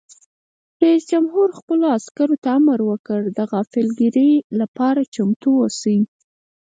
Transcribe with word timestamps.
رئیس 0.81 1.03
جمهور 1.11 1.47
خپلو 1.59 1.85
عسکرو 1.97 2.35
ته 2.43 2.49
امر 2.59 2.79
وکړ؛ 2.89 3.21
د 3.37 3.39
غافلګیرۍ 3.51 4.31
لپاره 4.59 5.01
چمتو 5.13 5.49
اوسئ! 5.61 5.97